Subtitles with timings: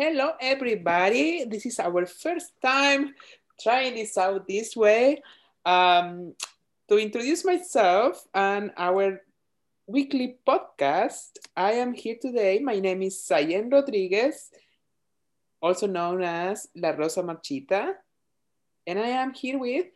[0.00, 1.44] Hello, everybody.
[1.44, 3.12] This is our first time
[3.60, 5.20] trying this out this way.
[5.60, 6.32] Um,
[6.88, 9.20] to introduce myself and our
[9.84, 12.64] weekly podcast, I am here today.
[12.64, 14.48] My name is Sayen Rodriguez,
[15.60, 17.92] also known as La Rosa Marchita,
[18.86, 19.92] and I am here with.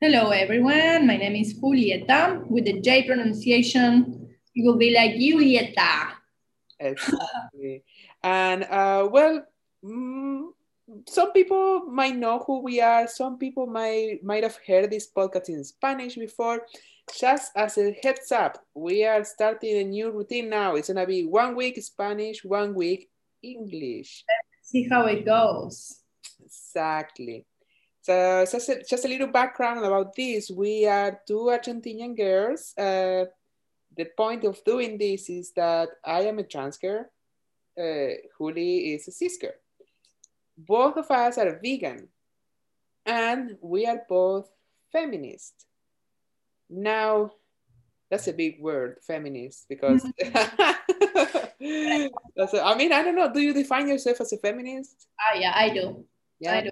[0.00, 1.10] Hello, everyone.
[1.10, 2.46] My name is Julieta.
[2.46, 6.14] With the J pronunciation, it will be like Julieta.
[6.78, 7.82] Exactly.
[8.28, 9.42] And uh, well,
[9.82, 10.48] mm,
[11.08, 13.06] some people might know who we are.
[13.08, 16.66] Some people might might have heard this podcast in Spanish before.
[17.18, 20.76] Just as a heads up, we are starting a new routine now.
[20.76, 23.08] It's gonna be one week Spanish, one week
[23.42, 24.24] English.
[24.28, 26.04] Let's see how it goes.
[26.44, 27.46] Exactly.
[28.02, 30.50] So just a, just a little background about this.
[30.50, 32.76] We are two Argentinian girls.
[32.76, 33.24] Uh,
[33.96, 37.06] the point of doing this is that I am a trans girl.
[37.78, 39.54] Uh, Juli is a sister.
[40.56, 42.08] Both of us are vegan,
[43.06, 44.50] and we are both
[44.90, 45.66] feminist.
[46.68, 47.30] Now,
[48.10, 50.02] that's a big word, feminist, because
[52.36, 53.32] that's a, I mean, I don't know.
[53.32, 55.06] Do you define yourself as a feminist?
[55.20, 56.04] Ah, yeah, I do.
[56.40, 56.54] Yeah.
[56.54, 56.70] I do.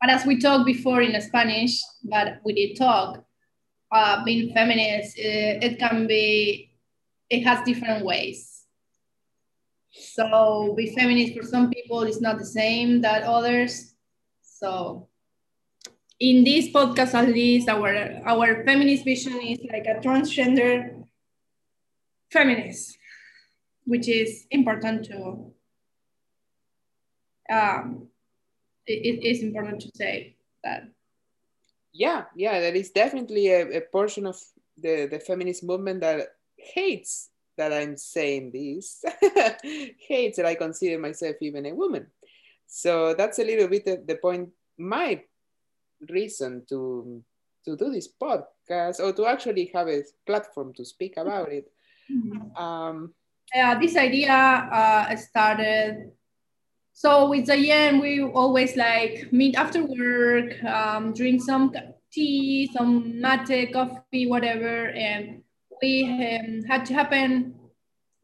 [0.00, 3.24] But as we talked before in Spanish, but we did talk,
[3.90, 6.70] uh, being feminist, it, uh, it can be,
[7.30, 8.53] it has different ways.
[9.94, 13.94] So be feminist for some people is not the same that others.
[14.42, 15.08] So
[16.18, 21.04] in this podcast, at least our our feminist vision is like a transgender
[22.30, 22.98] feminist,
[23.84, 25.52] which is important to
[27.50, 28.08] um,
[28.86, 30.88] it is important to say that.
[31.92, 34.36] Yeah, yeah, that is definitely a, a portion of
[34.76, 39.04] the, the feminist movement that hates that I'm saying this,
[40.08, 42.06] hates that I consider myself even a woman.
[42.66, 45.22] So that's a little bit the, the point, my
[46.08, 47.22] reason to
[47.64, 51.70] to do this podcast or to actually have a platform to speak about it.
[52.12, 52.62] Mm-hmm.
[52.62, 53.14] Um,
[53.54, 56.12] yeah, this idea uh, started
[56.96, 61.74] so with Zayen, we always like meet after work, um, drink some
[62.12, 65.42] tea, some mate, coffee, whatever, and
[65.82, 67.54] we um, had to happen.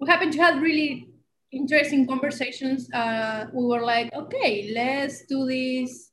[0.01, 1.09] We happened to have really
[1.53, 2.91] interesting conversations.
[2.93, 6.11] Uh, we were like, okay, let's do this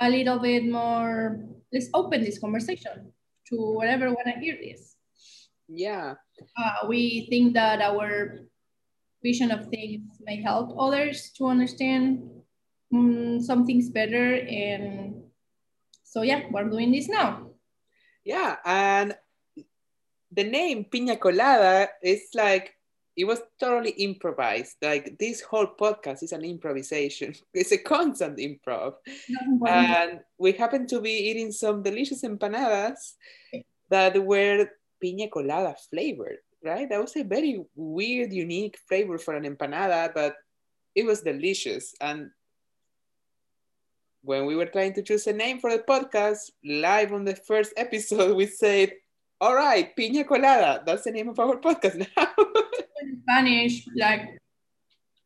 [0.00, 1.40] a little bit more.
[1.72, 3.12] Let's open this conversation
[3.48, 4.96] to whatever want to hear this.
[5.68, 6.14] Yeah.
[6.56, 8.40] Uh, we think that our
[9.22, 12.22] vision of things may help others to understand
[12.92, 14.36] um, some things better.
[14.36, 15.22] And
[16.04, 17.50] so, yeah, we're doing this now.
[18.24, 19.16] Yeah, and
[20.36, 22.74] the name Piña Colada is like
[23.16, 24.76] it was totally improvised.
[24.82, 27.34] Like this whole podcast is an improvisation.
[27.54, 28.94] It's a constant improv.
[29.66, 33.16] and we happened to be eating some delicious empanadas
[33.88, 34.68] that were
[35.02, 36.88] piña colada flavored right?
[36.90, 40.34] That was a very weird, unique flavor for an empanada, but
[40.94, 41.94] it was delicious.
[42.00, 42.30] And
[44.22, 47.72] when we were trying to choose a name for the podcast, live on the first
[47.76, 48.92] episode, we said,
[49.40, 50.82] all right, piña colada.
[50.84, 52.28] That's the name of our podcast now.
[53.02, 54.38] in Spanish, like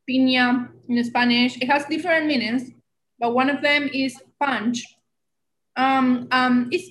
[0.08, 2.70] piña in Spanish, it has different meanings,
[3.18, 4.84] but one of them is punch.
[5.76, 6.90] Um, um, it's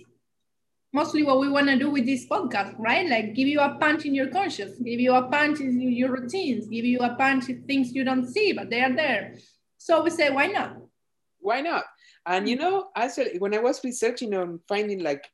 [0.94, 3.08] mostly what we want to do with this podcast, right?
[3.08, 6.68] Like give you a punch in your conscience, give you a punch in your routines,
[6.68, 9.35] give you a punch in things you don't see, but they are there.
[9.78, 10.78] So we say, why not?
[11.40, 11.84] Why not?
[12.25, 15.29] And you know, actually, when I was researching on finding like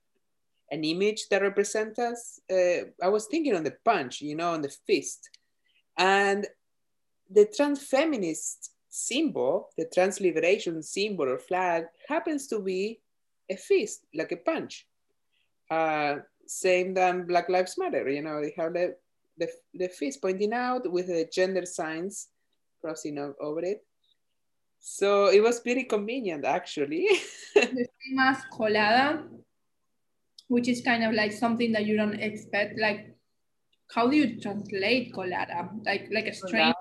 [0.72, 4.62] an image that represents us, uh, I was thinking on the punch, you know, on
[4.62, 5.30] the fist.
[5.98, 6.48] And
[7.30, 13.00] the trans feminist symbol, the trans liberation symbol or flag, happens to be
[13.50, 14.88] a fist, like a punch
[15.70, 18.10] uh, same than Black Lives Matter.
[18.10, 18.96] You know, they have the,
[19.38, 22.28] the, the fist pointing out with the gender signs
[22.82, 23.84] crossing over it.
[24.80, 27.08] So it was pretty convenient, actually.
[28.56, 29.24] colada,
[30.48, 32.80] which is kind of like something that you don't expect.
[32.80, 33.16] Like,
[33.94, 35.70] how do you translate colada?
[35.86, 36.74] Like, like a strain,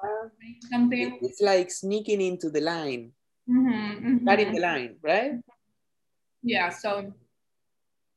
[0.70, 1.18] something.
[1.22, 3.12] It's like sneaking into the line,
[3.48, 4.24] mm -hmm, mm -hmm.
[4.26, 5.40] cutting the line, right?
[6.42, 6.70] Yeah.
[6.70, 7.12] So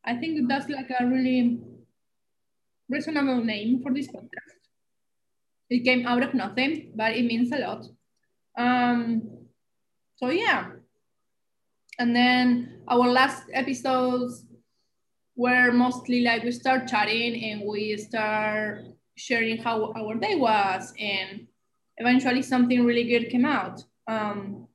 [0.04, 1.60] I think that's like a really
[2.90, 4.58] reasonable name for this podcast.
[5.70, 7.84] It came out of nothing, but it means a lot.
[8.58, 9.22] Um,
[10.16, 10.72] so yeah.
[12.00, 14.47] And then our last episodes
[15.38, 18.84] were mostly like we start chatting and we start
[19.16, 21.48] sharing how our day was and
[21.98, 23.84] eventually something really good came out.
[24.08, 24.68] Um,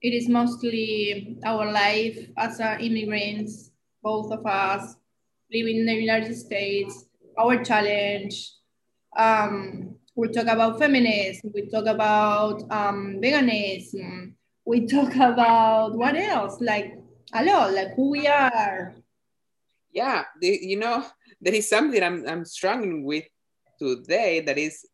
[0.00, 3.70] it is mostly our life as immigrants,
[4.02, 4.96] both of us
[5.52, 7.06] living in the United States,
[7.38, 8.50] our challenge.
[9.16, 14.32] Um, we talk about feminism, we talk about um, veganism,
[14.64, 16.60] we talk about what else?
[16.62, 16.94] Like
[17.34, 18.94] a lot, like who we are.
[19.94, 21.06] Yeah, the, you know,
[21.40, 23.24] there is something I'm, I'm struggling with
[23.78, 24.84] today that is,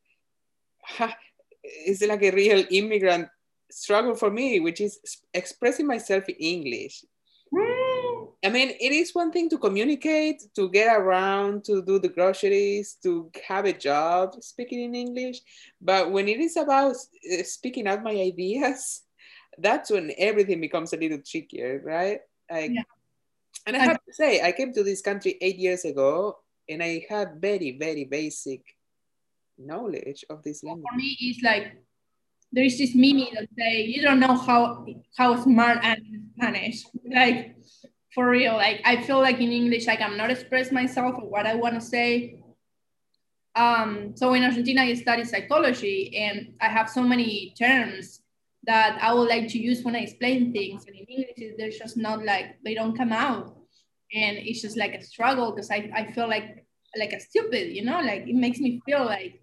[1.86, 3.28] is like a real immigrant
[3.70, 4.98] struggle for me, which is
[5.32, 7.04] expressing myself in English.
[7.52, 8.28] Mm.
[8.44, 12.96] I mean, it is one thing to communicate, to get around, to do the groceries,
[13.02, 15.40] to have a job speaking in English.
[15.80, 19.02] But when it is about uh, speaking out my ideas,
[19.58, 22.20] that's when everything becomes a little trickier, right?
[22.50, 22.82] Like, yeah.
[23.66, 27.04] And I have to say, I came to this country eight years ago and I
[27.08, 28.62] had very, very basic
[29.58, 30.86] knowledge of this language.
[30.90, 31.76] For me, it's like
[32.52, 34.86] there is this meme that say you don't know how
[35.16, 36.84] how smart I am in Spanish.
[37.10, 37.56] Like
[38.14, 41.46] for real, like I feel like in English like I'm cannot express myself or what
[41.46, 42.42] I want to say.
[43.56, 48.19] Um, so in Argentina I study psychology and I have so many terms
[48.64, 50.84] that I would like to use when I explain things.
[50.86, 53.56] And in English, they're just not like they don't come out,
[54.12, 56.66] and it's just like a struggle because I, I feel like
[56.98, 59.40] like a stupid, you know, like it makes me feel like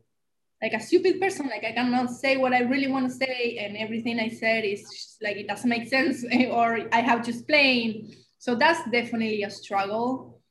[0.61, 1.47] like a stupid person.
[1.47, 4.81] Like i cannot say what i really want to say and everything i said is
[4.81, 8.13] just, like it doesn't make sense or i have to explain.
[8.39, 10.41] So that's definitely a struggle.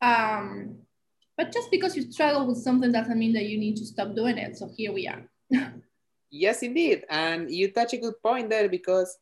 [0.00, 0.78] Um,
[1.36, 4.38] but just because you struggle with something doesn't mean that you need to stop doing
[4.38, 4.56] it.
[4.56, 5.22] So here we are
[6.32, 9.18] yes indeed and you touch a good point there because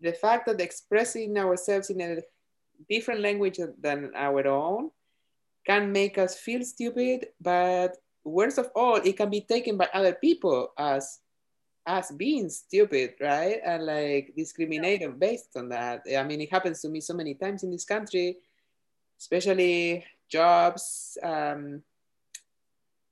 [0.00, 2.20] the fact that expressing ourselves in a
[2.88, 4.90] different language than our own
[5.66, 10.14] can make us feel stupid but worst of all, it can be taken by other
[10.14, 11.20] people as
[11.86, 13.60] as being stupid, right?
[13.62, 16.02] And like discriminated based on that.
[16.16, 18.38] I mean, it happens to me so many times in this country,
[19.20, 21.82] especially jobs, um,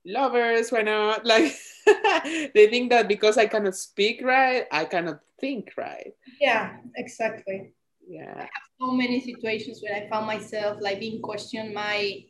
[0.07, 1.27] lovers, why not?
[1.27, 1.55] Like
[2.55, 6.13] they think that because I cannot speak right, I cannot think right.
[6.41, 7.73] Yeah, exactly.
[8.07, 8.35] Yeah.
[8.37, 12.25] I have so many situations where I found myself like being questioned my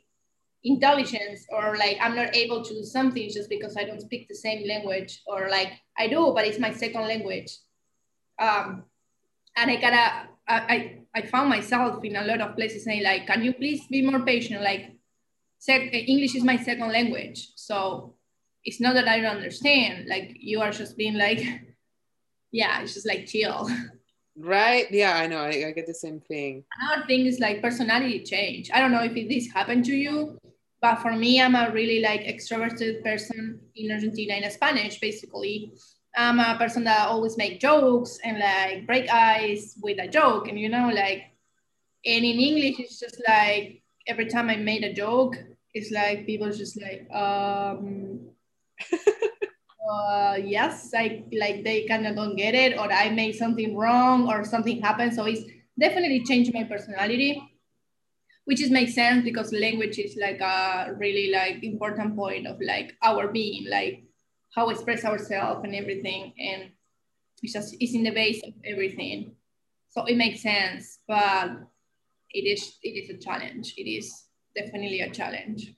[0.64, 4.34] intelligence or like i'm not able to do something just because i don't speak the
[4.34, 7.58] same language or like i do but it's my second language
[8.38, 8.84] um,
[9.56, 13.42] and i gotta I, I found myself in a lot of places saying like can
[13.42, 14.92] you please be more patient like
[15.58, 18.14] sec- english is my second language so
[18.64, 20.08] it's not that i don't understand.
[20.08, 21.40] Like you are just being like
[22.52, 23.68] yeah it's just like chill.
[24.36, 24.86] Right?
[24.90, 25.38] Yeah i know.
[25.38, 26.64] I, I get the same thing.
[26.80, 28.70] Another thing is like personality change.
[28.72, 30.38] I don't know if this happened to you
[30.82, 35.72] but for me, I'm a really like extroverted person in Argentina in Spanish, basically.
[36.16, 40.48] I'm a person that always make jokes and like break ice with a joke.
[40.48, 41.30] And you know, like,
[42.04, 45.36] and in English, it's just like every time I made a joke,
[45.72, 48.18] it's like people just like, um,
[49.90, 54.28] uh, yes, like like they kind of don't get it, or I made something wrong,
[54.28, 55.14] or something happened.
[55.14, 55.42] So it's
[55.78, 57.42] definitely changed my personality
[58.44, 62.96] which is makes sense because language is like a really like important point of like
[63.02, 64.02] our being like
[64.54, 66.70] how we express ourselves and everything and
[67.42, 69.34] it's just it's in the base of everything
[69.88, 71.50] so it makes sense but
[72.30, 74.24] it is it is a challenge it is
[74.56, 75.74] definitely a challenge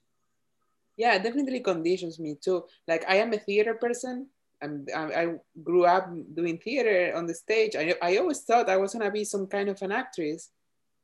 [0.96, 4.26] yeah definitely conditions me too like i am a theater person
[4.64, 7.76] I'm, I grew up doing theater on the stage.
[7.76, 10.50] I, I always thought I was gonna be some kind of an actress,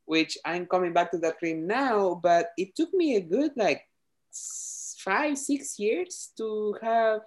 [0.07, 3.83] which I'm coming back to that dream now, but it took me a good like
[5.05, 7.21] five, six years to have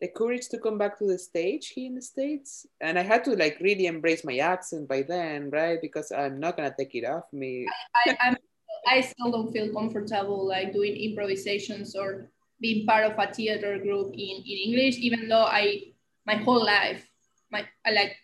[0.00, 2.66] the courage to come back to the stage here in the States.
[2.80, 5.80] And I had to like really embrace my accent by then, right?
[5.80, 7.66] Because I'm not gonna take it off me.
[8.06, 8.36] I, I,
[8.86, 14.12] I still don't feel comfortable like doing improvisations or being part of a theater group
[14.14, 15.92] in, in English, even though I
[16.24, 17.06] my whole life,
[17.50, 18.16] my I like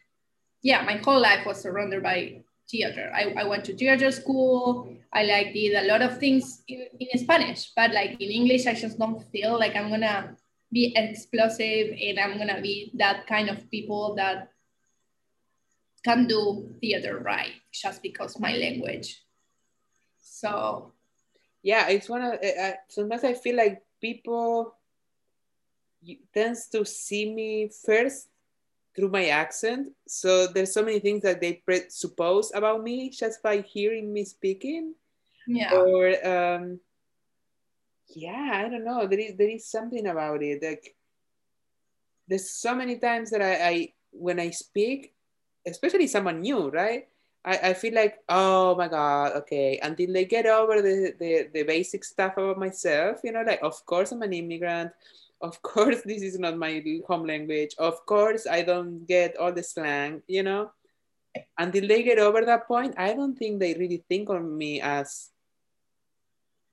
[0.63, 3.11] yeah, my whole life was surrounded by theater.
[3.15, 4.89] I, I went to theater school.
[5.13, 8.75] I like did a lot of things in, in Spanish, but like in English, I
[8.75, 10.37] just don't feel like I'm gonna
[10.73, 14.49] be explosive and I'm gonna be that kind of people that
[16.05, 19.23] can do theater right just because my language.
[20.23, 20.93] So
[21.63, 24.75] yeah, it's one of uh, sometimes I feel like people
[26.35, 28.29] tends to see me first
[28.95, 29.93] through my accent.
[30.07, 34.95] So there's so many things that they presuppose about me just by hearing me speaking.
[35.47, 35.75] Yeah.
[35.75, 36.81] Or um,
[38.15, 39.07] yeah, I don't know.
[39.07, 40.63] There is there is something about it.
[40.63, 40.95] Like
[42.29, 45.15] there's so many times that I, I when I speak,
[45.67, 47.09] especially someone new, right?
[47.45, 49.79] I, I feel like, oh my God, okay.
[49.83, 53.85] Until they get over the, the, the basic stuff about myself, you know, like, of
[53.85, 54.93] course, I'm an immigrant.
[55.41, 57.75] Of course, this is not my home language.
[57.79, 60.71] Of course, I don't get all the slang, you know.
[61.59, 65.31] Until they get over that point, I don't think they really think of me as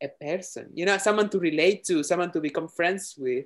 [0.01, 3.45] a person, you know, someone to relate to, someone to become friends with.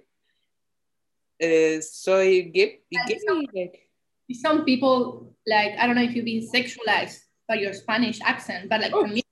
[1.42, 3.90] Uh, so it gave, it gave me like
[4.34, 8.82] some people like I don't know if you've been sexualized by your Spanish accent, but
[8.82, 9.24] like oh, for me,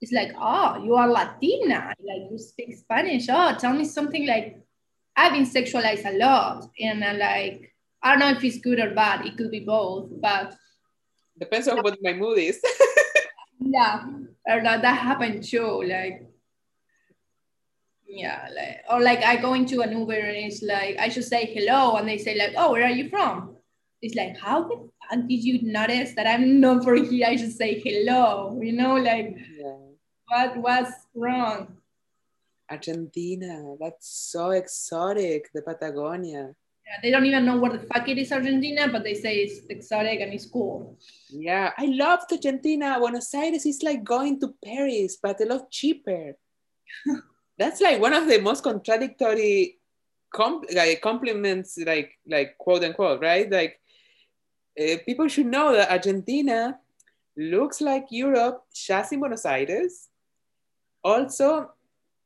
[0.00, 3.26] it's like, oh, you are Latina, like you speak Spanish.
[3.28, 4.62] Oh, tell me something like
[5.16, 8.94] I've been sexualized a lot, and I'm like I don't know if it's good or
[8.94, 9.26] bad.
[9.26, 10.54] It could be both, but
[11.38, 12.60] depends on what my mood is.
[13.60, 14.06] yeah,
[14.46, 15.82] or that, that happened too.
[15.82, 16.22] Like
[18.06, 21.44] yeah, like or like I go into an Uber and it's like I should say
[21.46, 23.57] hello, and they say like, oh, where are you from?
[24.00, 27.26] It's like, how the fuck did you notice that I'm not for here?
[27.26, 29.76] I should say hello, you know, like yeah.
[30.28, 31.76] what was wrong?
[32.70, 36.54] Argentina, that's so exotic, the Patagonia.
[36.86, 39.66] Yeah, they don't even know where the fuck it is Argentina, but they say it's
[39.68, 40.96] exotic and it's cool.
[41.28, 42.96] Yeah, I loved Argentina.
[42.98, 46.36] Buenos Aires is like going to Paris, but a lot cheaper.
[47.58, 49.78] that's like one of the most contradictory
[50.32, 53.50] com- like compliments, like like quote unquote, right?
[53.50, 53.80] Like
[54.78, 56.78] uh, people should know that Argentina
[57.36, 60.08] looks like Europe just in Buenos Aires.
[61.02, 61.70] Also,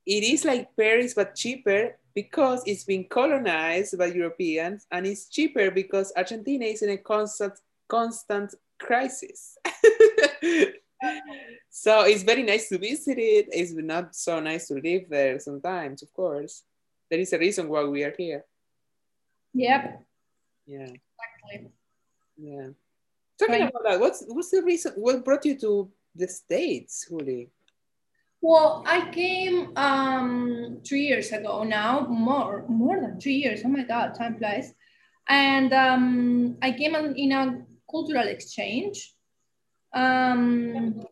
[0.06, 5.70] it is like Paris but cheaper because it's been colonized by Europeans, and it's cheaper
[5.70, 7.54] because Argentina is in a constant
[7.88, 9.56] constant crisis.
[11.70, 13.48] so it's very nice to visit it.
[13.50, 16.64] It's not so nice to live there sometimes, of course.
[17.10, 18.44] There is a reason why we are here.
[19.54, 20.04] Yep.
[20.66, 20.88] Yeah.
[20.88, 21.72] Exactly.
[22.42, 22.68] Yeah.
[23.38, 23.70] Talking right.
[23.70, 24.92] about that, what's what's the reason?
[24.96, 27.50] What brought you to the states, Juli?
[28.40, 33.62] Well, I came um, three years ago now, more more than three years.
[33.64, 34.74] Oh my God, time flies.
[35.28, 39.14] And um, I came on, in a cultural exchange.
[39.94, 41.04] Um,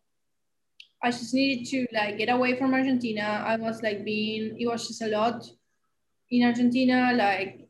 [1.01, 3.43] I just needed to like get away from Argentina.
[3.47, 5.45] I was like being, it was just a lot
[6.29, 7.13] in Argentina.
[7.15, 7.69] Like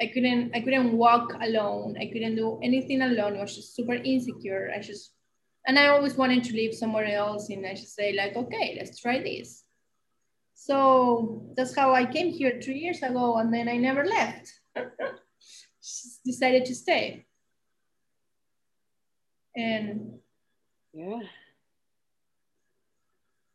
[0.00, 1.96] I couldn't I couldn't walk alone.
[2.00, 3.36] I couldn't do anything alone.
[3.36, 4.70] I was just super insecure.
[4.74, 5.12] I just
[5.66, 7.50] and I always wanted to live somewhere else.
[7.50, 9.64] And I just say like, okay, let's try this.
[10.54, 14.52] So that's how I came here three years ago, and then I never left.
[15.80, 17.26] just decided to stay.
[19.56, 20.18] And
[20.92, 21.20] yeah,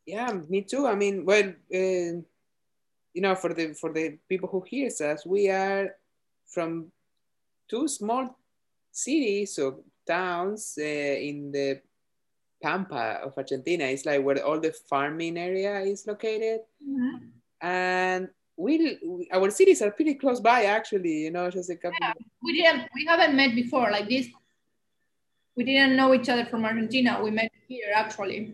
[0.06, 0.88] yeah, me too.
[0.88, 2.22] I mean, well, uh,
[3.14, 5.96] you know, for the for the people who hears us, we are
[6.54, 6.92] from
[7.70, 8.38] two small
[8.92, 11.82] cities or towns uh, in the
[12.62, 13.86] Pampa of Argentina.
[13.86, 16.62] It's like where all the farming area is located.
[16.82, 17.18] Mm-hmm.
[17.62, 19.00] And we,
[19.32, 21.98] our cities are pretty close by actually, you know, just a couple.
[22.00, 24.28] Yeah, we didn't, we haven't met before like this.
[25.56, 27.20] We didn't know each other from Argentina.
[27.22, 28.54] We met here actually.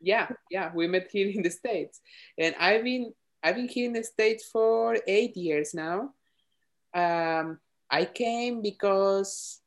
[0.00, 2.00] Yeah, yeah, we met here in the States.
[2.38, 6.10] And I've been, I've been here in the States for eight years now
[6.94, 7.58] um,
[7.90, 9.60] I came because,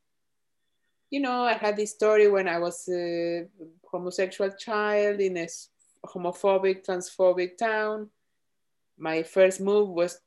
[1.10, 3.46] you know, I had this story when I was a
[3.90, 5.46] homosexual child in a
[6.04, 8.10] homophobic, transphobic town.
[8.98, 10.20] My first move was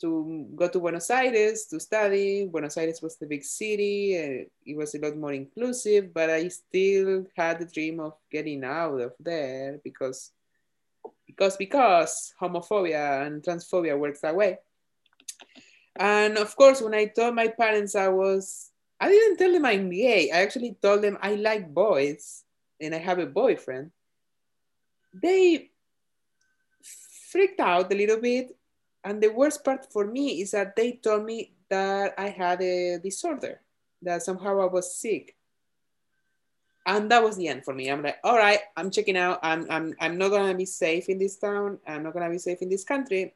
[0.00, 2.46] to go to Buenos Aires to study.
[2.46, 4.16] Buenos Aires was the big city.
[4.16, 8.64] and it was a lot more inclusive, but I still had the dream of getting
[8.64, 10.32] out of there because,
[11.26, 14.58] because, because homophobia and transphobia works that way.
[15.98, 19.90] And of course, when I told my parents I was, I didn't tell them I'm
[19.90, 20.30] gay.
[20.30, 22.44] I actually told them I like boys
[22.80, 23.90] and I have a boyfriend.
[25.12, 25.70] They
[27.30, 28.56] freaked out a little bit.
[29.04, 32.98] And the worst part for me is that they told me that I had a
[32.98, 33.60] disorder,
[34.02, 35.36] that somehow I was sick.
[36.86, 37.88] And that was the end for me.
[37.88, 39.40] I'm like, all right, I'm checking out.
[39.42, 41.78] I'm, I'm, I'm not gonna be safe in this town.
[41.86, 43.34] I'm not gonna be safe in this country.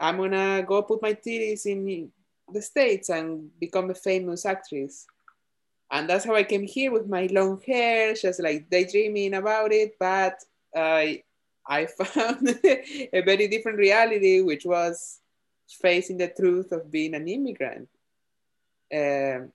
[0.00, 2.10] I'm gonna go put my titties in
[2.52, 5.06] the States and become a famous actress.
[5.90, 9.96] And that's how I came here with my long hair, just like daydreaming about it.
[9.98, 10.42] But
[10.74, 11.22] I,
[11.66, 15.20] I found a very different reality, which was
[15.80, 17.88] facing the truth of being an immigrant.
[18.92, 19.46] Uh,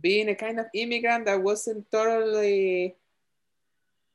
[0.00, 2.96] being a kind of immigrant that wasn't totally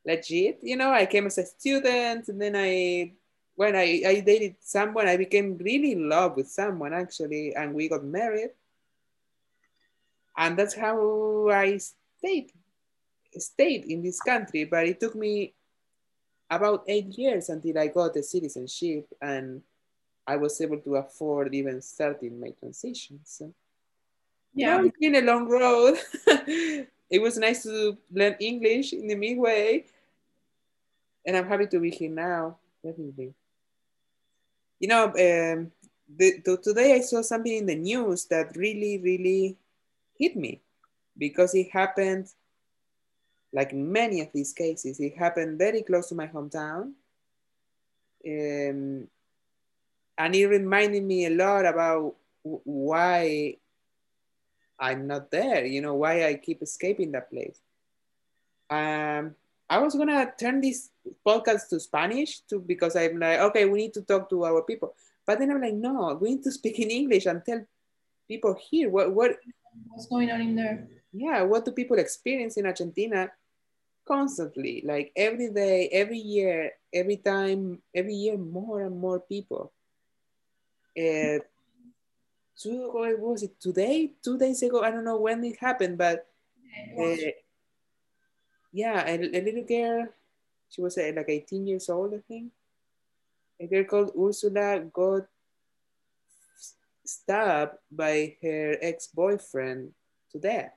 [0.05, 0.59] legit.
[0.62, 3.13] You know, I came as a student and then I
[3.60, 7.89] when I, I dated someone, I became really in love with someone actually, and we
[7.89, 8.51] got married.
[10.38, 12.54] and that's how I stayed
[13.38, 14.63] stayed in this country.
[14.63, 15.54] But it took me
[16.50, 19.62] about eight years until I got the citizenship and
[20.25, 23.20] I was able to afford even starting my transition.
[23.25, 23.54] So
[24.54, 26.00] yeah, it's been a long road.
[27.12, 29.84] it was nice to learn English in the midway,
[31.25, 32.58] and I'm happy to be here now.
[32.84, 33.34] Definitely.
[34.79, 35.71] You know, um,
[36.07, 39.57] the, the, today I saw something in the news that really, really
[40.17, 40.62] hit me
[41.17, 42.27] because it happened
[43.51, 46.93] like many of these cases, it happened very close to my hometown.
[48.25, 49.07] Um,
[50.17, 53.57] and it reminded me a lot about why
[54.77, 57.59] I'm not there, you know, why I keep escaping that place.
[58.69, 59.36] Um,
[59.69, 60.89] I was gonna turn this
[61.25, 64.95] podcast to Spanish too because I'm like, okay, we need to talk to our people.
[65.25, 67.61] But then I'm like, no, we need to speak in English and tell
[68.27, 69.38] people here what what
[69.88, 70.88] what's going on in there.
[71.13, 73.31] Yeah, what do people experience in Argentina
[74.09, 79.71] constantly, like every day, every year, every time, every year, more and more people.
[80.97, 81.38] Uh,
[82.57, 84.13] two, what was it today?
[84.23, 86.25] Two days ago, I don't know when it happened, but
[86.97, 87.29] uh,
[88.71, 90.07] yeah, a, a, little girl,
[90.69, 92.51] she was uh, like 18 years old, I think.
[93.59, 95.27] A girl called Ursula got
[97.05, 99.91] stabbed by her ex-boyfriend
[100.31, 100.71] to death.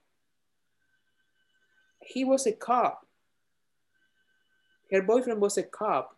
[2.01, 3.07] He was a cop
[4.93, 6.17] her boyfriend was a cop.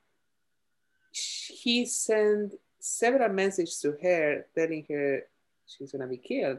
[1.12, 5.22] He sent several messages to her telling her
[5.66, 6.58] she's gonna be killed.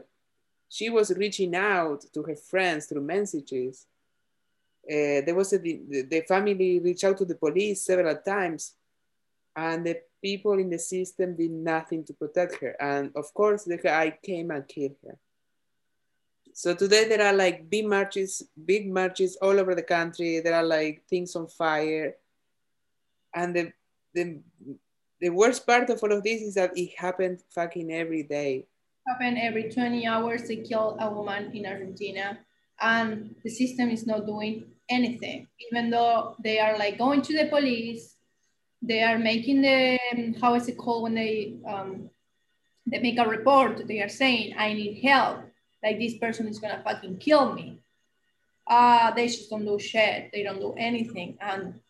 [0.68, 3.86] She was reaching out to her friends through messages.
[4.88, 8.74] Uh, there was a, the, the family reached out to the police several times,
[9.56, 12.76] and the people in the system did nothing to protect her.
[12.80, 15.18] And of course, the guy came and killed her.
[16.52, 20.40] So today there are like big marches, big marches all over the country.
[20.40, 22.14] There are like things on fire.
[23.34, 23.72] And the,
[24.14, 24.40] the,
[25.20, 28.66] the worst part of all of this is that it happened fucking every day.
[29.06, 32.38] Happen every 20 hours they kill a woman in Argentina
[32.80, 35.48] and the system is not doing anything.
[35.70, 38.14] Even though they are like going to the police,
[38.82, 39.98] they are making the,
[40.40, 42.10] how is it called when they, um,
[42.86, 45.40] they make a report, they are saying, I need help
[45.86, 47.80] like this person is gonna fucking kill me.
[48.66, 50.30] Uh, they just don't do shit.
[50.32, 51.38] They don't do anything.
[51.40, 51.80] And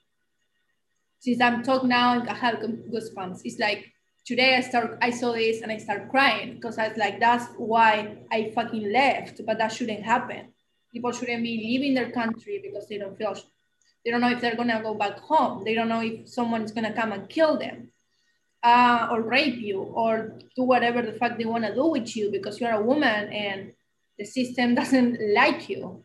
[1.18, 3.40] since I'm talking now, I have goosebumps.
[3.44, 3.90] It's like
[4.26, 7.46] today I start, I saw this and I start crying because I was like, that's
[7.56, 9.40] why I fucking left.
[9.46, 10.48] But that shouldn't happen.
[10.96, 13.35] People shouldn't be leaving their country because they don't feel,
[14.02, 15.62] they don't know if they're gonna go back home.
[15.62, 17.92] They don't know if someone is gonna come and kill them
[18.62, 22.30] uh, or rape you or do whatever the fuck they want to do with you
[22.30, 23.72] because you're a woman and
[24.18, 26.02] the system doesn't like you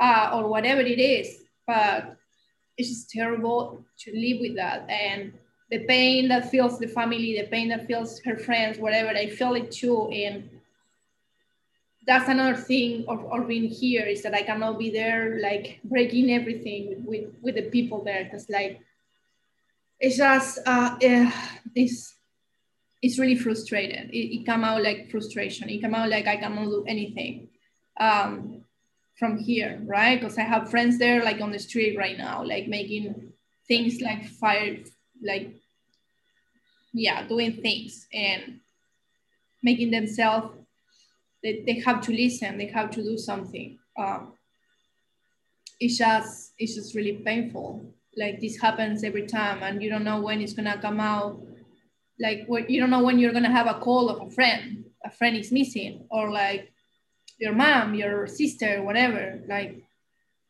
[0.00, 1.28] uh, or whatever it is.
[1.66, 2.16] But
[2.78, 4.88] it's just terrible to live with that.
[4.88, 5.34] And
[5.70, 9.52] the pain that feels the family, the pain that feels her friends, whatever, I feel
[9.56, 10.08] it too.
[10.08, 10.48] And
[12.06, 16.32] that's another thing of, of being here is that I cannot be there like breaking
[16.32, 18.24] everything with, with, the people there.
[18.24, 18.80] Because like
[20.00, 21.30] it's just uh, uh,
[21.74, 22.14] it's
[23.02, 24.10] it's really frustrated.
[24.10, 25.68] It, it come out like frustration.
[25.68, 27.48] It come out like I cannot do anything
[28.00, 28.64] um,
[29.16, 30.20] from here, right?
[30.20, 33.32] Because I have friends there, like on the street right now, like making
[33.68, 34.78] things like fire,
[35.22, 35.54] like
[36.92, 38.60] yeah, doing things and
[39.62, 40.56] making themselves.
[41.42, 42.58] They, they have to listen.
[42.58, 43.78] They have to do something.
[43.98, 44.32] Um,
[45.82, 47.84] it's just it's just really painful
[48.16, 51.40] like this happens every time and you don't know when it's gonna come out
[52.20, 55.36] like you don't know when you're gonna have a call of a friend a friend
[55.36, 56.70] is missing or like
[57.38, 59.82] your mom your sister whatever like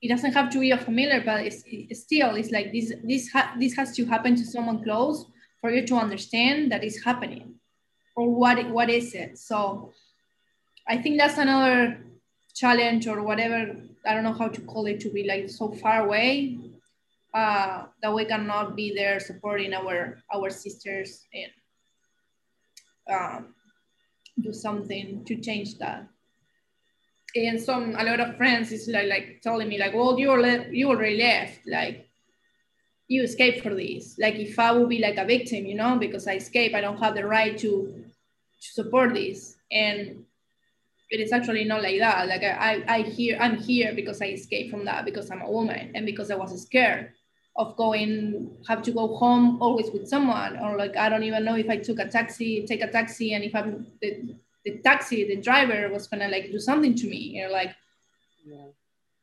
[0.02, 3.30] it doesn't have to be a familiar but it's, it's still it's like this this
[3.32, 5.24] ha- this has to happen to someone close
[5.60, 7.54] for you to understand that it's happening
[8.16, 9.92] or what what is it so
[10.92, 11.78] i think that's another
[12.60, 13.58] challenge or whatever
[14.06, 16.58] i don't know how to call it to be like so far away
[17.34, 21.52] uh, that we cannot be there supporting our our sisters and
[23.10, 23.54] um,
[24.40, 26.06] do something to change that.
[27.34, 30.68] And some a lot of friends is like like telling me like, well, you le-
[30.70, 32.06] you already left, like
[33.08, 34.18] you escaped for this.
[34.18, 36.98] Like if I would be like a victim, you know, because I escape, I don't
[36.98, 38.04] have the right to
[38.62, 39.56] to support this.
[39.70, 40.26] And
[41.12, 42.26] it is actually not like that.
[42.26, 45.92] Like I, I, hear I'm here because I escaped from that because I'm a woman
[45.94, 47.12] and because I was scared
[47.56, 51.54] of going have to go home always with someone or like i don't even know
[51.54, 53.84] if i took a taxi take a taxi and if i'm
[54.64, 57.16] the taxi, the driver was gonna like do something to me.
[57.16, 57.74] You know, like
[58.44, 58.66] yeah.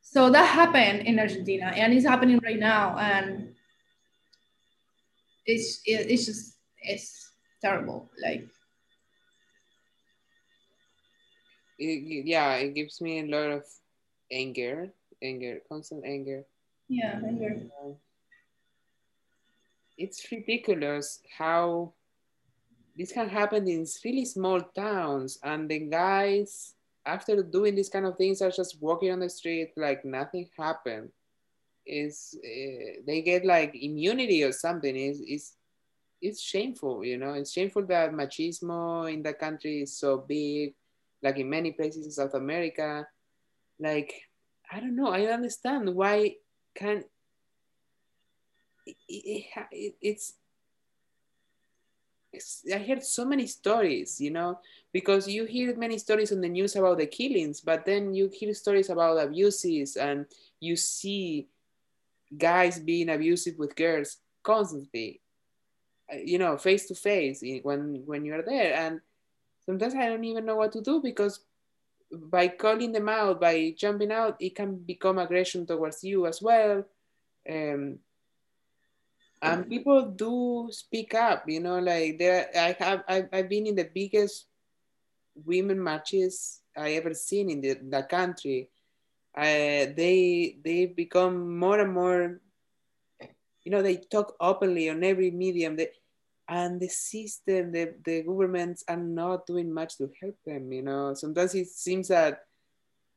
[0.02, 2.98] so that happened in Argentina and it's happening right now.
[2.98, 3.56] And
[5.46, 8.10] it's it, it's just it's terrible.
[8.22, 8.48] Like
[11.80, 13.66] it, yeah, it gives me a lot of
[14.32, 14.90] anger,
[15.22, 16.46] anger, constant anger.
[16.88, 17.56] Yeah, anger.
[19.98, 21.94] it's ridiculous how
[22.98, 26.74] this can happen in really small towns and the guys
[27.06, 31.10] after doing these kind of things are just walking on the street like nothing happened
[31.86, 35.54] is uh, they get like immunity or something is is
[36.22, 40.74] it's shameful you know it's shameful that machismo in the country is so big
[41.22, 43.08] like in many places in south america
[43.80, 44.14] like
[44.72, 46.36] i don't know i understand why
[46.76, 47.04] can
[48.86, 50.34] it, it, it, it's
[52.34, 54.60] I heard so many stories, you know,
[54.94, 58.54] because you hear many stories on the news about the killings, but then you hear
[58.54, 60.26] stories about abuses and
[60.60, 61.48] you see
[62.38, 65.22] guys being abusive with girls constantly,
[66.12, 68.76] uh, you know, face to face when when you're there.
[68.76, 69.02] And
[69.70, 71.46] sometimes I don't even know what to do because
[72.12, 76.84] by calling them out, by jumping out, it can become aggression towards you as well.
[77.48, 78.00] Um,
[79.42, 83.76] and people do speak up you know like there i have I've, I've been in
[83.76, 84.48] the biggest
[85.46, 88.70] women matches i ever seen in the, the country
[89.38, 92.42] uh, they they become more and more
[93.64, 95.88] you know they talk openly on every medium they,
[96.50, 101.14] and the system the, the governments are not doing much to help them you know
[101.14, 102.40] sometimes it seems that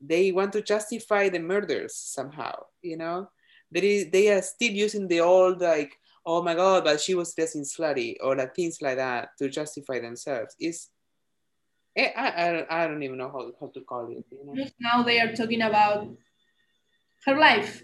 [0.01, 3.29] they want to justify the murders somehow you know
[3.71, 5.93] there is, they are still using the old like
[6.25, 9.99] oh my god, but she was dressing slutty or like things like that to justify
[10.01, 10.55] themselves.
[10.59, 10.89] Is
[11.97, 14.25] eh, I, I, I don't even know how, how to call it.
[14.31, 14.65] You know?
[14.81, 16.09] Now they are talking about
[17.27, 17.83] her life.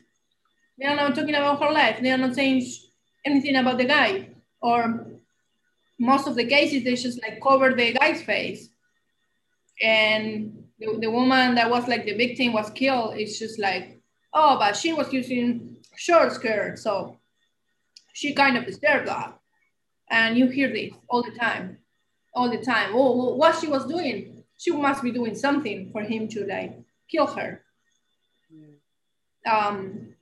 [0.79, 2.01] They are not talking about her life.
[2.01, 2.65] They are not saying
[3.25, 4.31] anything about the guy.
[4.61, 5.07] Or
[5.99, 8.69] most of the cases, they just like cover the guy's face.
[9.83, 13.17] And the, the woman that was like the victim was killed.
[13.17, 14.01] It's just like,
[14.33, 16.79] oh, but she was using short skirt.
[16.79, 17.19] So
[18.13, 19.39] she kind of deserved that.
[20.11, 21.79] And you hear this all the time,
[22.35, 22.91] all the time.
[22.93, 26.79] Oh, what she was doing, she must be doing something for him to like
[27.11, 27.63] kill her.
[29.47, 30.15] Um,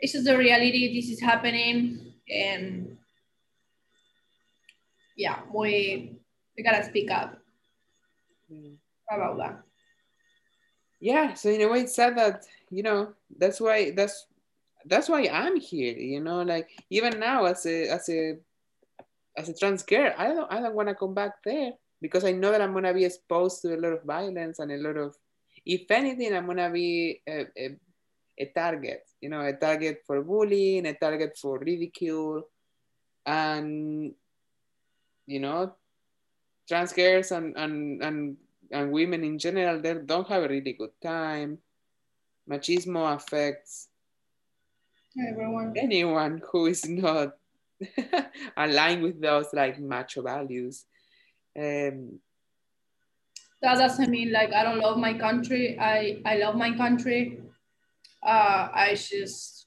[0.00, 1.00] it's just the reality.
[1.00, 2.97] This is happening, and
[5.18, 6.14] yeah, we
[6.56, 7.36] we gotta speak up
[8.50, 8.78] mm.
[9.10, 9.62] about that.
[11.00, 11.34] Yeah.
[11.34, 14.26] So in a way, it's sad that you know that's why that's
[14.86, 15.98] that's why I'm here.
[15.98, 18.38] You know, like even now as a as a
[19.36, 22.30] as a trans girl, I don't I don't want to come back there because I
[22.30, 25.16] know that I'm gonna be exposed to a lot of violence and a lot of,
[25.66, 27.76] if anything, I'm gonna be a, a,
[28.38, 29.02] a target.
[29.20, 32.46] You know, a target for bullying, a target for ridicule,
[33.26, 34.14] and
[35.28, 35.76] you know,
[36.66, 38.36] trans girls and and and
[38.72, 41.58] and women in general they don't have a really good time.
[42.48, 43.88] Machismo affects
[45.20, 45.76] everyone.
[45.76, 47.36] anyone who is not
[48.56, 50.86] aligned with those like macho values.
[51.52, 52.20] Um,
[53.60, 55.78] that doesn't mean like i don't love my country.
[55.78, 57.38] I i love my country.
[58.22, 59.66] Uh i just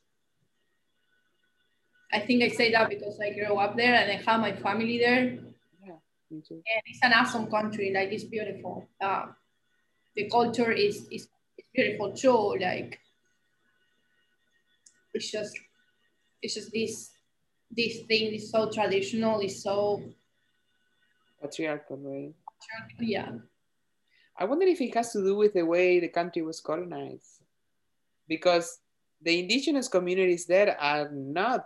[2.11, 4.97] i think i say that because i grew up there and i have my family
[4.97, 5.50] there
[6.31, 6.39] yeah
[6.75, 7.91] and it's an awesome country.
[7.93, 8.87] Like it's beautiful.
[8.99, 9.27] Uh,
[10.15, 12.57] the culture is is, is beautiful too.
[12.59, 12.99] Like
[15.13, 15.57] it's just
[16.41, 17.11] it's just this
[17.69, 20.01] this thing is so traditional is so
[21.41, 22.33] patriarchal right?
[22.99, 23.31] yeah.
[24.37, 27.43] I wonder if it has to do with the way the country was colonized.
[28.27, 28.79] Because
[29.21, 31.65] the indigenous communities there are not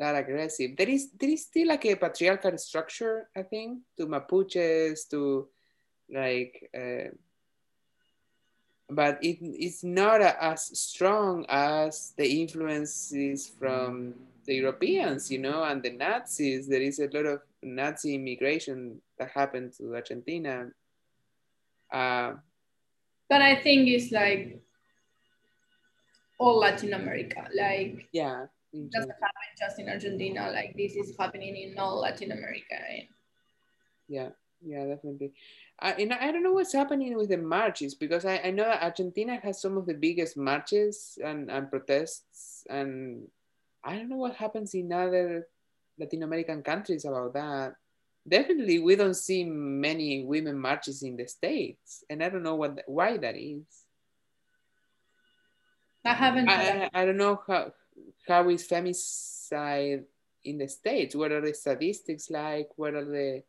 [0.00, 5.06] that aggressive there is there is still like a patriarchal structure i think to mapuches
[5.08, 5.46] to
[6.08, 7.12] like uh,
[8.88, 14.14] but it, it's not as strong as the influences from
[14.46, 16.66] the Europeans, you know, and the Nazis.
[16.66, 20.70] There is a lot of Nazi immigration that happened to Argentina.
[21.92, 22.32] Uh,
[23.28, 24.60] but I think it's like
[26.38, 27.46] all Latin America.
[27.54, 28.88] Like yeah, Mm-hmm.
[28.92, 30.50] doesn't happen just in Argentina.
[30.52, 32.78] Like this is happening in all Latin America.
[34.08, 34.30] Yeah,
[34.64, 35.32] yeah, definitely.
[35.80, 38.82] I, and I don't know what's happening with the marches because I, I know that
[38.82, 43.26] Argentina has some of the biggest marches and, and protests and
[43.82, 45.48] I don't know what happens in other
[45.98, 47.74] Latin American countries about that.
[48.28, 52.82] definitely we don't see many women marches in the states and i don't know what
[52.86, 53.64] why that is
[56.04, 57.72] i haven't i, I, I don't know how
[58.30, 60.04] how is femicide
[60.44, 61.14] in the states?
[61.14, 62.68] What are the statistics like?
[62.76, 63.42] What are the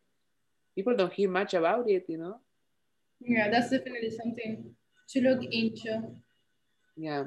[0.74, 2.36] people don't hear much about it you know?
[3.20, 4.74] Yeah that's definitely something
[5.10, 6.02] to look into.
[6.96, 7.24] Yeah.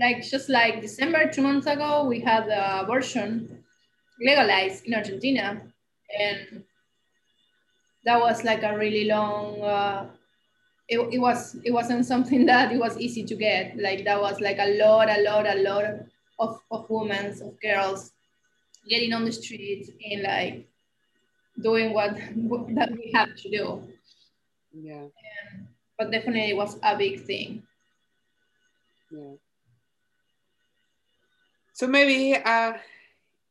[0.00, 3.64] Like just like december two months ago we had the abortion
[4.20, 5.62] legalized in argentina.
[6.18, 6.64] And
[8.04, 10.06] that was like a really long uh,
[10.88, 13.76] it, it was it wasn't something that it was easy to get.
[13.78, 15.84] Like that was like a lot a lot a lot
[16.38, 18.12] of, of women of girls
[18.88, 20.68] getting on the streets and like
[21.60, 23.82] doing what, what that we have to do.
[24.72, 25.02] Yeah.
[25.02, 25.66] And,
[25.98, 27.62] but definitely it was a big thing.
[29.10, 29.34] Yeah.
[31.72, 32.72] So maybe uh,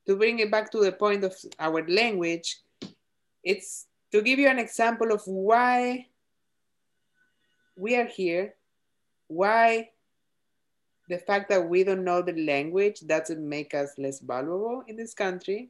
[0.07, 2.57] to bring it back to the point of our language
[3.47, 6.07] it's to give you an example of why
[7.77, 8.55] we are here,
[9.27, 9.89] why
[11.07, 15.13] the fact that we don't know the language doesn't make us less valuable in this
[15.13, 15.69] country,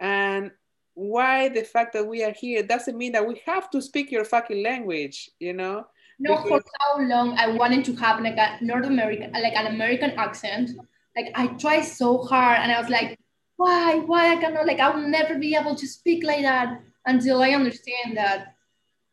[0.00, 0.50] and
[0.94, 4.24] why the fact that we are here doesn't mean that we have to speak your
[4.24, 5.86] fucking language, you know?
[6.18, 9.68] No, because for so long I wanted to have like a North American, like an
[9.68, 10.70] American accent.
[11.16, 13.18] Like I tried so hard, and I was like,
[13.56, 14.66] why, why I cannot?
[14.66, 18.54] Like I'll never be able to speak like that until I understand that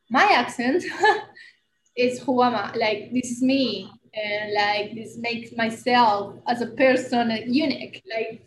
[0.10, 0.84] my accent
[1.96, 2.74] is who am I?
[2.74, 8.04] Like this is me, and like this makes myself as a person unique.
[8.10, 8.46] Like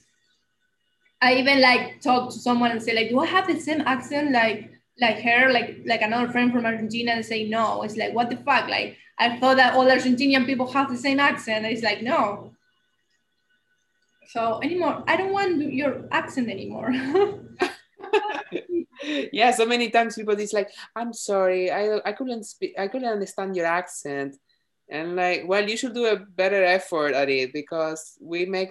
[1.21, 4.33] I even like talk to someone and say like, do I have the same accent
[4.33, 7.83] like like her, like like another friend from Argentina, and say no.
[7.83, 8.69] It's like what the fuck?
[8.69, 11.67] Like I thought that all Argentinian people have the same accent.
[11.67, 12.53] It's like no.
[14.29, 16.93] So anymore, I don't want your accent anymore.
[19.33, 23.09] yeah, so many times people is like, I'm sorry, I I couldn't speak, I couldn't
[23.09, 24.37] understand your accent,
[24.91, 28.71] and like, well, you should do a better effort at it because we make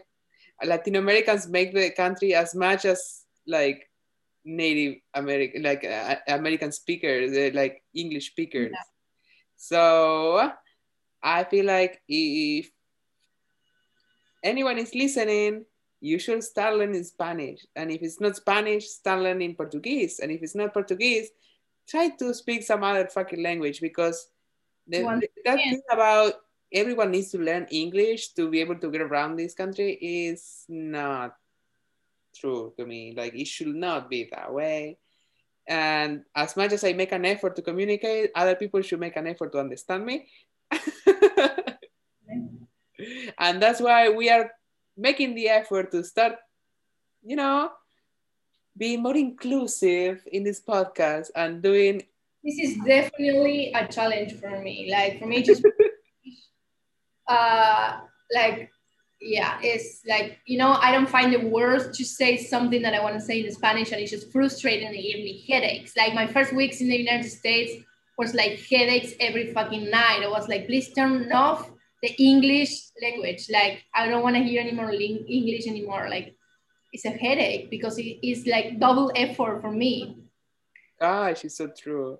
[0.64, 3.90] Latin Americans make the country as much as like
[4.44, 8.72] Native American, like uh, American speakers, uh, like English speakers.
[8.72, 8.80] Yeah.
[9.56, 10.52] So
[11.22, 12.70] I feel like if
[14.44, 15.66] anyone is listening
[16.00, 17.66] you should start learning Spanish.
[17.76, 20.20] And if it's not Spanish, start learning Portuguese.
[20.20, 21.30] And if it's not Portuguese,
[21.88, 24.28] try to speak some other fucking language because
[24.88, 26.34] the, the, that thing about
[26.72, 31.36] everyone needs to learn English to be able to get around this country is not
[32.36, 33.14] true to me.
[33.16, 34.98] Like it should not be that way.
[35.68, 39.28] And as much as I make an effort to communicate, other people should make an
[39.28, 40.28] effort to understand me.
[43.38, 44.52] and that's why we are
[44.96, 46.36] making the effort to start,
[47.24, 47.72] you know,
[48.78, 52.04] being more inclusive in this podcast and doing.
[52.48, 54.88] This is definitely a challenge for me.
[54.90, 55.62] Like for me, just
[57.28, 58.00] uh,
[58.34, 58.72] like
[59.20, 63.04] yeah, it's like you know I don't find the words to say something that I
[63.04, 65.98] want to say in Spanish, and it's just frustrating and it gives me headaches.
[65.98, 67.84] Like my first weeks in the United States
[68.18, 70.22] was like headaches every fucking night.
[70.24, 71.70] I was like, please turn off
[72.02, 73.50] the English language.
[73.52, 76.08] Like I don't want to hear any more English anymore.
[76.10, 76.34] Like
[76.94, 80.24] it's a headache because it is like double effort for me.
[80.98, 82.20] Gosh, it's so true.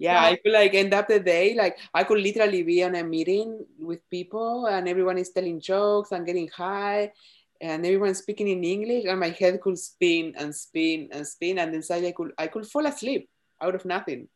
[0.00, 2.94] Yeah, yeah, I feel like end up the day, like I could literally be on
[2.94, 7.12] a meeting with people and everyone is telling jokes and getting high
[7.60, 11.74] and everyone's speaking in English and my head could spin and spin and spin and
[11.74, 13.28] then suddenly I could I could fall asleep
[13.60, 14.28] out of nothing.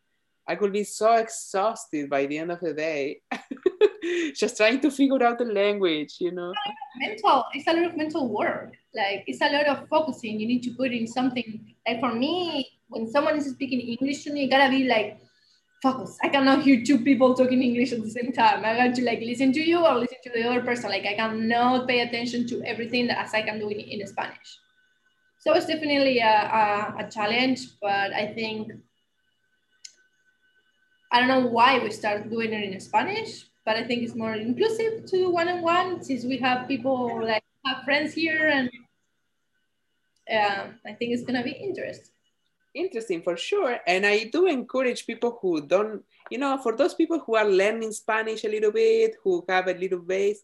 [0.47, 3.23] I could be so exhausted by the end of the day.
[4.37, 6.53] just trying to figure out the language, you know.
[6.99, 8.75] Mental, it's a lot of mental work.
[8.95, 10.39] Like it's a lot of focusing.
[10.39, 11.75] You need to put in something.
[11.89, 15.25] Like for me, when someone is speaking English to me, you gotta be like
[15.85, 16.19] focus.
[16.23, 18.65] I cannot hear two people talking English at the same time.
[18.65, 20.91] I got to like listen to you or listen to the other person.
[20.91, 24.51] Like I cannot pay attention to everything as I can do in, in Spanish.
[25.39, 28.73] So it's definitely a, a, a challenge, but I think
[31.13, 34.35] I don't know why we started doing it in Spanish, but I think it's more
[34.35, 38.71] inclusive to one-on-one since we have people like have friends here and
[40.33, 42.14] um, I think it's gonna be interesting.
[42.75, 43.79] Interesting for sure.
[43.87, 47.93] And I do encourage people who don't, you know, for those people who are learning
[47.93, 50.41] Spanish a little bit, who have a little base,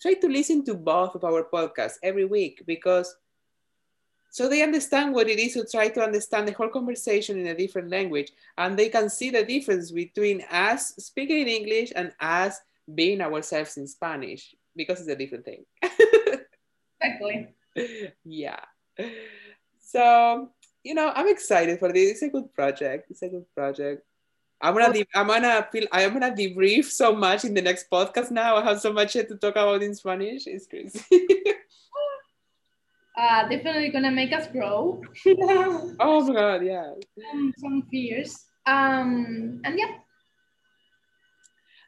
[0.00, 3.14] try to listen to both of our podcasts every week because
[4.30, 7.54] so they understand what it is to try to understand the whole conversation in a
[7.54, 8.32] different language.
[8.58, 12.58] And they can see the difference between us speaking in English and us
[12.92, 15.64] being ourselves in Spanish because it's a different thing.
[17.00, 17.54] exactly.
[18.24, 18.58] Yeah.
[19.78, 20.50] So
[20.84, 22.12] you know, I'm excited for this.
[22.12, 23.10] It's a good project.
[23.10, 24.04] It's a good project.
[24.60, 28.30] I'm gonna de- I'm gonna feel I'm gonna debrief so much in the next podcast
[28.30, 28.56] now.
[28.56, 30.46] I have so much to talk about in Spanish.
[30.46, 31.00] It's crazy.
[33.18, 35.02] uh, definitely gonna make us grow.
[35.26, 36.92] oh my god, yeah.
[37.18, 38.44] Some, some fears.
[38.66, 39.98] Um and yeah.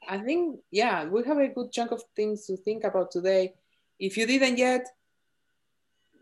[0.09, 3.54] I think yeah, we have a good chunk of things to think about today.
[3.98, 4.87] If you didn't yet,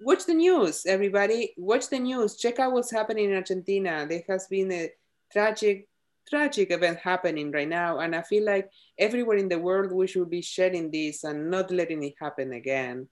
[0.01, 1.55] watch the news, everybody.
[1.57, 2.37] Watch the news.
[2.37, 4.07] Check out what's happening in Argentina.
[4.09, 4.91] There has been a
[5.33, 5.89] tragic,
[6.29, 7.99] tragic event happening right now.
[7.99, 11.71] And I feel like everywhere in the world, we should be sharing this and not
[11.71, 13.09] letting it happen again.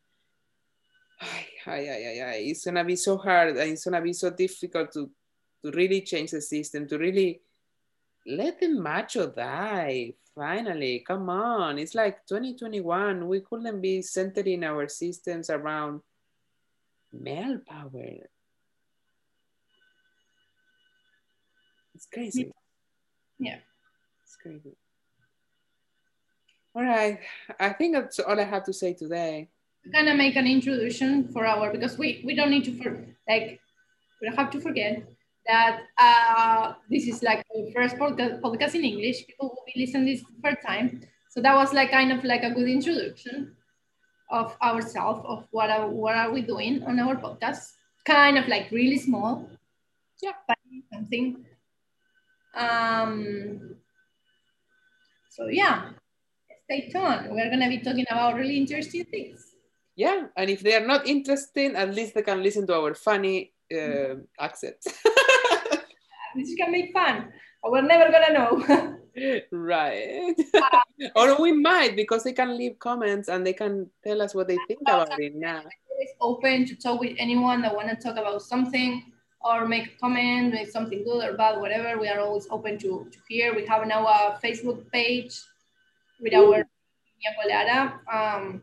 [1.21, 4.93] Ay, ay, ay, ay, It's gonna be so hard and it's gonna be so difficult
[4.93, 5.11] to,
[5.65, 7.41] to really change the system, to really
[8.27, 10.15] let the macho die.
[10.35, 11.79] Finally, come on.
[11.79, 13.29] It's like 2021.
[13.29, 16.01] We couldn't be centering our systems around
[17.13, 18.29] male power.
[21.95, 22.51] It's crazy.
[23.39, 23.59] Yeah.
[24.25, 24.77] It's crazy.
[26.75, 27.19] All right.
[27.61, 29.49] I think that's all I have to say today.
[29.85, 33.61] We're gonna make an introduction for our because we we don't need to for like
[34.21, 35.03] we don't have to forget
[35.47, 39.27] that uh, this is like the first podcast, podcast in English.
[39.27, 41.03] People will be listening this first time.
[41.31, 43.57] So that was like kind of like a good introduction
[44.33, 47.77] of ourselves, of what are, what are we doing on our podcast.
[48.05, 49.47] Kind of like really small.
[50.21, 50.33] Yeah.
[50.49, 50.59] But
[50.93, 51.45] something.
[52.55, 53.77] Um,
[55.31, 55.91] so yeah,
[56.65, 57.29] stay tuned.
[57.31, 59.57] We're gonna be talking about really interesting things.
[59.97, 63.53] Yeah, and if they are not interesting, at least they can listen to our funny
[63.73, 64.77] uh, accent.
[66.35, 67.33] this can make fun.
[67.65, 68.53] We're never gonna know.
[69.53, 70.35] right.
[71.17, 74.59] or we might because they can leave comments and they can tell us what they
[74.69, 75.63] think about it now.
[75.99, 79.03] It's open to talk with anyone that want to talk about something
[79.41, 82.01] or make a comment, make something good or bad, whatever.
[82.01, 83.55] We are always open to, to hear.
[83.55, 85.41] We have now a Facebook page
[86.21, 86.55] with Ooh.
[86.55, 86.65] our.
[88.13, 88.63] Um,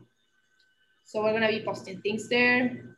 [1.04, 2.96] so we're gonna be posting things there.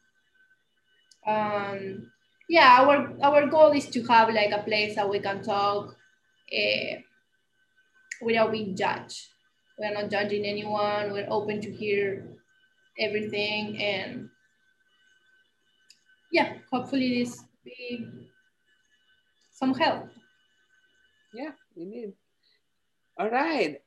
[1.27, 2.11] Um,
[2.49, 5.97] yeah, our our goal is to have like a place that we can talk.
[6.53, 6.99] Uh,
[8.23, 9.29] without being judged.
[9.83, 11.11] We're not judging anyone.
[11.11, 12.23] We're open to hear
[13.01, 13.83] everything.
[13.83, 14.31] And
[16.31, 18.07] yeah, hopefully this be
[19.51, 20.07] some help.
[21.35, 22.13] Yeah, indeed.
[23.19, 23.83] All right.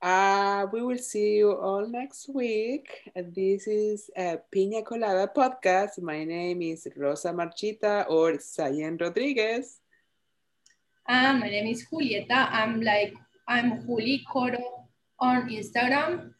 [0.00, 3.10] Uh, we will see you all next week.
[3.16, 6.00] This is a Piña Colada podcast.
[6.00, 9.80] My name is Rosa Marchita or Sayen Rodriguez.
[11.08, 12.46] Um, my name is Julieta.
[12.52, 13.14] I'm like
[13.48, 14.81] I'm Juli Coro
[15.22, 16.34] on Instagram.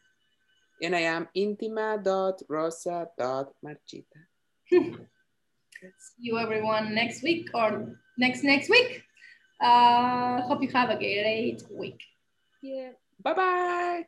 [0.83, 4.19] And I am intima.rosa.marchita.
[5.97, 9.01] See you everyone next week or next next week.
[9.61, 12.01] Uh, hope you have a great week.
[12.61, 12.91] Yeah.
[13.23, 14.03] Bye-bye.